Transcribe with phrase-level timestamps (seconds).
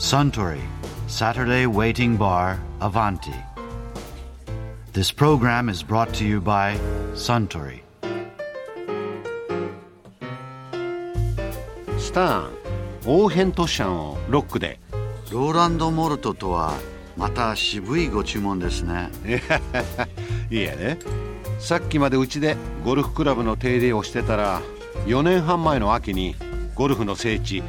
[0.00, 0.62] Suntory
[1.08, 3.34] Saturday Waiting Bar Avanti.
[4.94, 6.78] This program is brought to you by
[7.12, 7.82] Suntory.
[11.98, 12.50] スターン
[13.04, 14.80] オーヘントシャンをロックで
[15.30, 16.72] ローランド・モルトとは
[17.18, 19.10] また渋いご注文ですね。
[20.50, 20.98] いいやね
[21.58, 22.56] さっきまでうちで
[22.86, 24.62] ゴルフクラブの手入れをしてたら
[25.04, 26.36] 4年半前の秋に
[26.74, 27.62] ゴルフの聖地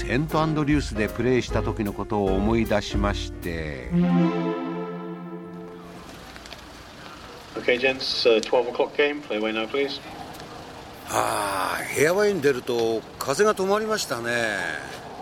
[0.00, 3.90] セントアンドリュースでプレーした時のことを思い出しまして。
[7.54, 9.20] Okay, gents, uh, 12 o'clock game.
[9.20, 10.00] Play away now, please.
[11.10, 14.56] ああ部屋ワイン出ると風が止まりましたね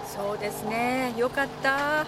[0.06, 2.04] そうですねよかった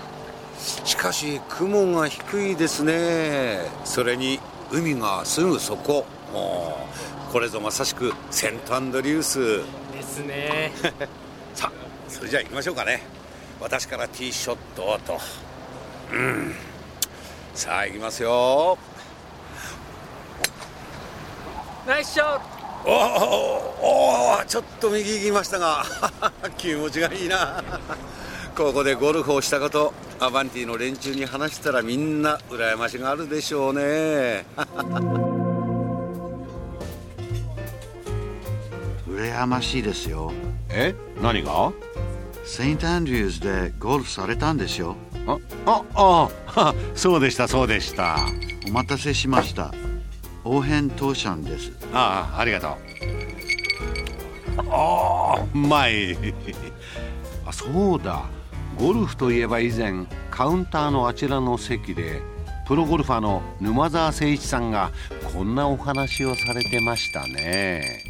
[0.58, 4.38] しかし雲が低いですねそれに
[4.70, 6.86] 海がすぐそこも
[7.30, 9.62] うこれぞまさしくセントアンドリュース
[9.94, 10.72] ですね
[11.54, 13.02] さあそれじゃあ行きましょうかね。
[13.60, 15.18] 私からティーショットをと。
[16.12, 16.52] うん。
[17.54, 18.76] さあ行きますよ。
[21.86, 22.42] ナイスショット。
[22.84, 25.84] おおおちょっと右行きましたが
[26.56, 27.62] 気持ちがいいな。
[28.56, 34.44] ここでゴルフをしたことアバンティの連中に話したらみんな羨ましがあるでしょうね。
[39.08, 40.32] 羨ましいですよ。
[40.70, 40.94] え？
[41.20, 41.72] 何が？
[42.50, 44.96] セイント・アンドリュースでゴルフされたんでしょ？
[45.24, 48.18] ああああそうでしたそうでした。
[48.66, 49.72] お待たせしました。
[50.44, 51.70] オーヘン・トーシャンです。
[51.92, 52.70] ああありがとう。
[54.68, 56.16] ああうまい。
[57.46, 58.24] あそうだ。
[58.76, 62.20] ゴルフといえば以前カウンターのあちらの席で
[62.66, 64.90] プロゴルファーの沼澤誠一さんが
[65.32, 68.02] こんなお話をされてましたね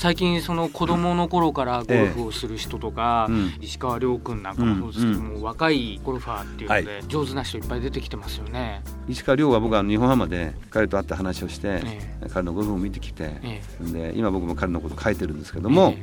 [0.00, 3.52] 最近その子供の頃からゴルフをする人とか、うん。
[3.60, 5.42] 石川遼君なんかもそうですけども、うん。
[5.42, 8.82] 若いゴルファーっていうので、は上手な人いっぱい出てきてますよね。
[9.08, 13.60] 石川遼は僕は日本ハムで彼と会って話をして、え彼のゴルフを見てきて、え
[13.92, 16.02] で今僕も彼のこと書いてるんですけども、え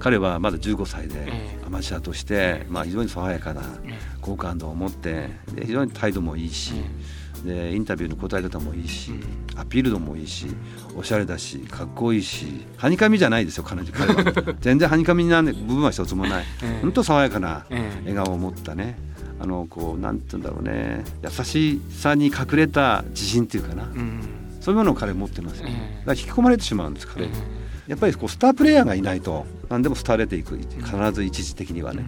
[0.00, 3.94] 彼はまだ15歳でえアマチュアとして、まあ、非常に爽やかなえ
[4.26, 6.74] 好感度を持ってで非常に態度もいいし、
[7.44, 9.12] でインタビューの答え方もいいし、
[9.54, 10.48] アピール度もいいし
[10.96, 13.92] おしゃれだしかっこいいしはにかみじゃないですよ彼女。
[13.92, 16.82] 彼は 全然はにかみな部分は一つもない、ええ。
[16.82, 18.10] 本当爽やかなええ。
[18.10, 18.98] 笑顔を持ったね
[19.38, 24.20] あのこうなんて言うんだろうね優しさに隠れた自信っていうかな、うん。
[24.60, 25.74] そういうものを彼持ってますよ、ええ。
[25.74, 27.30] だから引き込まれてしまうんです彼、え
[27.86, 32.04] やっぱりこうスタープレイヤーがいないと何でも廃れていく必ず一時的にはね、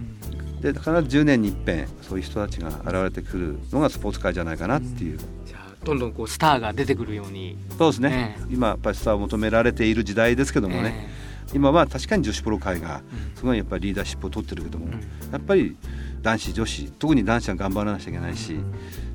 [0.61, 7.57] で必ず10年に一遍そういう人たちが現れてくるのがスポーツ界じゃないかなっていう、じゃあどんどんこうスターが出てくるように。
[7.77, 11.09] そうですね、え今やっぱりスターを求められている時代ですけどもね、
[11.53, 13.01] 今は確かに女子プロ界が
[13.35, 14.87] すごいやっぱりリーダーシップを取ってるけども、
[15.31, 15.75] やっぱり
[16.21, 18.57] 男子女子特に男子は頑張らなきゃいけないし、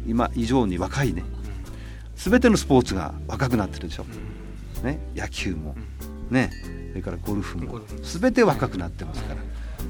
[0.07, 1.25] 今以上に若いね。
[2.17, 4.07] 全てのスポーツが若くなってるでしょ、
[4.83, 5.75] ね、野球も、
[6.31, 6.51] ね。
[6.91, 7.73] それからゴルフも。
[7.73, 8.01] ゴルフも。
[8.03, 9.41] 全て若くなってますから、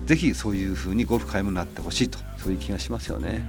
[0.06, 3.48] ぜひそういうふうにゴルフ界もなってほしいとそういう気がしますよね。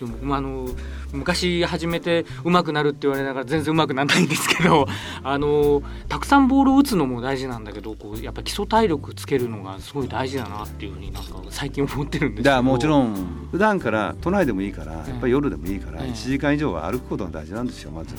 [0.00, 0.68] でもあの
[1.12, 4.86] 昔始めて上手くなるって言われながら全然上手くならないんですけど
[5.22, 12.50] あのたくさんボールを打つのも大事なんだけどこうやっぱ基礎体力つけるのがすごい大事だなっていうふうになんか最近思ってるんですけど。
[12.56, 13.14] だもちろん
[13.52, 16.10] 普段から都内でもいいからやっええぱり夜でもいいからええ。
[16.10, 18.14] 1時間以上は歩くことが大事なんですよまず。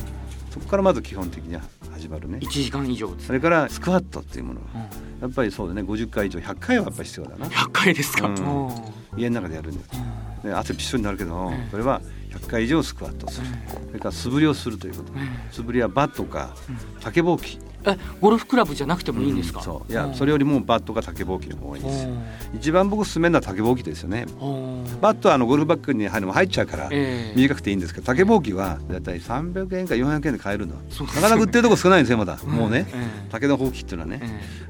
[0.51, 1.61] そこからまず基本的には
[2.05, 2.37] 始まるね。
[2.37, 3.27] 1時間以上です。
[3.27, 4.61] それからスクワットっていうもの。
[4.61, 4.81] うん。
[5.21, 5.81] やっぱりそうだね。
[5.81, 7.47] 50回以上100回はやっぱり必要だな。
[7.47, 8.67] 100回ですか、うん。
[8.67, 8.71] うん。
[9.17, 10.05] 家の中でやるんだよ。
[10.43, 11.99] で汗びっしょりになるけどそれは
[12.29, 13.47] 100回以上スクワットする。
[13.87, 15.13] それから素振りをするということ。
[15.51, 16.55] 素振りはバットか
[17.01, 19.91] 竹ぼうきえゴルフクラブじゃなくてもいいんですか、そう。
[19.91, 22.07] いやそれよりもバットか竹ぼうきの方がいいです。
[22.07, 22.23] うん。
[22.55, 24.25] 一番僕勧めるのは竹ぼうきですよね。
[24.41, 25.01] うん。
[25.01, 27.33] バットはあのゴルフバッグに入るのも入っちゃうからええ。
[27.35, 30.75] 短くていいんですけど竹ぼうきはだいたい300円か400円で買えるの。
[30.75, 30.81] ね
[31.15, 32.37] なかなか売ってるとこ少ないんですよまだ。
[32.45, 32.87] もうね。
[32.89, 32.93] え
[33.25, 34.19] え竹のほうきっていうのはね。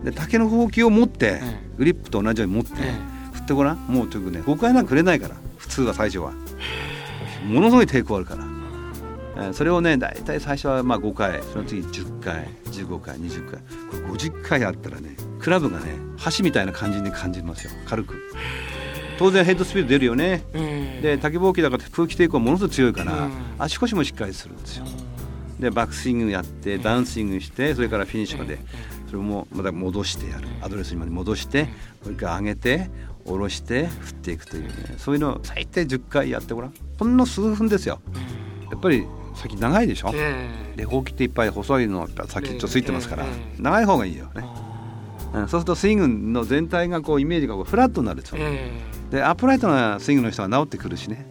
[0.01, 2.93] えで竹のほうきを持ってええグリップと同じように持ってえ
[3.33, 3.87] 振ってごらん。
[3.87, 6.31] もうとにかくね5回なんかくれないから普通は最初は。
[7.47, 8.43] ものすごい抵抗あるから。
[8.43, 8.54] えー
[9.53, 17.71] それをね大体最初はまあ5回その次10回15回20回これ50回あったらねクラブがね箸みたいな感じに感じますよ。
[17.87, 18.15] 軽く。
[19.17, 20.43] 当然ヘッドスピード出るよね。
[20.53, 23.31] ええで竹ぼうきだから空気抵抗ものすごく強いから、うん。
[23.59, 24.85] 足腰もしっかりするんですよ。
[25.59, 28.59] でバックスイングやってダウンスイングしてそれからフィニッシュまで。
[29.05, 30.47] それもまた戻してやる。
[30.61, 31.65] アドレスにまで戻して
[32.03, 32.89] もう一回上げて
[33.23, 34.95] 下ろして振っていくというね。
[34.97, 36.73] そういうのを最低10回やってごらん。
[36.97, 38.01] ほんの数分ですよ。
[38.71, 39.05] やっぱり
[39.35, 40.11] 先長いでしょ？
[40.13, 40.77] ええ。
[40.77, 43.27] でほうきっていっぱい細いのが先っちょついてますからえ
[43.57, 44.31] え長い方がいいよね。
[44.35, 44.65] うん
[45.35, 48.71] そうするとスイングの全体がこうイメージがこうフラットになるんで
[49.11, 51.29] でアップライトなスイングの人は治ってくるしね、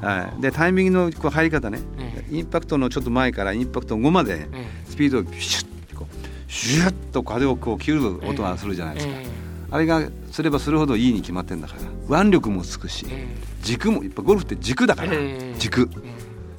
[0.00, 9.26] はい、でタイミングのこう入り方ね、えインパクトのちょっと前からインパクト後までえスピードをシュッてこうシュッと風をこう切る音がするじゃないですか、え
[9.70, 10.02] あれが
[10.32, 11.76] すればするほどいいに決まってんだか
[12.10, 13.28] ら腕力もつくし、え
[13.62, 16.01] 軸もやっぱゴルフって軸だから、ええ軸え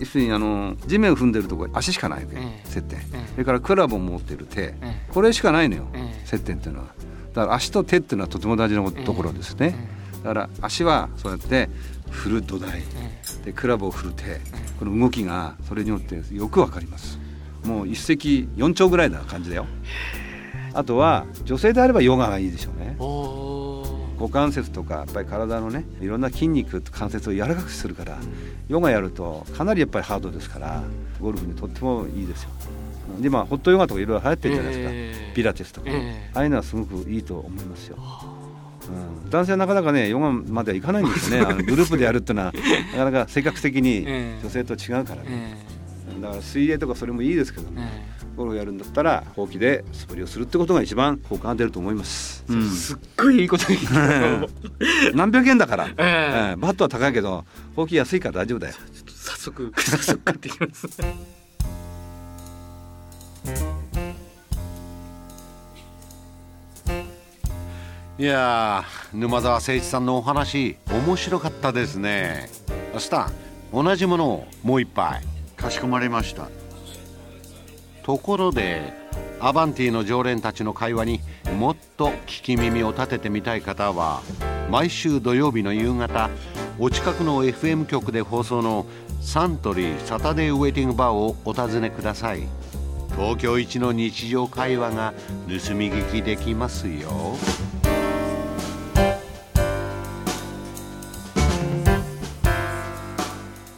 [0.03, 2.69] 要するにあの地面を踏んでるとこ足しかないわけ、ええ。
[2.69, 5.01] 接点、えそれからクラブを持ってる手、ええ。
[5.13, 6.25] これしかないのよ、ええ。
[6.25, 6.87] 接点っていうのは。
[7.33, 9.75] だから足と手っていうのはとても大事なところですね、
[10.23, 11.69] だから足はそうやって
[12.11, 12.83] 振る土台、
[13.45, 14.23] でクラブを振る手、
[14.77, 17.17] この動きがそれによってよくわかります。
[17.65, 19.65] もう一石四鳥ぐらいな感じだよ。
[20.73, 22.95] あとは女性であればヨガがいいでしょうね
[24.23, 28.17] 股関節とかやっぱり体のねいろんな筋肉と関節を柔らかくするから
[28.69, 30.81] ヨガやるとかなりやっぱりハードですから
[31.19, 32.49] ゴルフにとってもいいですよ。
[33.19, 35.33] で今ホットヨガとかいろいろ流行ってるじゃないですか、ええ。
[35.35, 36.31] ピラティスとか、ええ。
[36.33, 37.97] ああいうのはすごくいいと思いますよ、
[39.23, 41.45] うん、男性はなかなかねヨガまではいかないんですよね。
[41.45, 42.53] あのグループでやるっていうのは
[42.95, 44.39] なかなか性格的にええ。
[44.41, 45.57] 女性と違うからね、え
[46.21, 52.65] だから水泳とかそれもいいですけどえね、えゴルフやるんだったらほうきで素振りをするってことが一番効果が出ると思います、うん。
[52.65, 54.47] えすっごいいいこと言った
[55.15, 56.53] 何百円だから、ええ。
[56.53, 57.45] えバットは高いけど
[57.75, 58.73] ほうき安いから大丈夫だよ。
[59.07, 60.87] 早速早速買ってきます。
[68.19, 72.49] いやー沼澤誠一さんのお話面白かったですね。
[72.97, 73.33] スタン
[73.73, 75.23] 同じものをもう一杯
[75.63, 76.49] かしこまりました。
[78.03, 78.91] ところで
[79.39, 81.21] アバンティの常連たちの会話に
[81.57, 84.21] もっと聞き耳を立ててみたい方は
[84.69, 86.29] 毎週土曜日の夕方
[86.79, 88.85] お近くの FM 局で放送の
[89.21, 92.41] サントリーサタデーウェイティングバーをお尋ねください。
[93.15, 95.13] 東京一の日常会話が
[95.47, 97.37] 盗み聞きできますよ。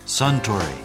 [0.07, 0.84] Suntory,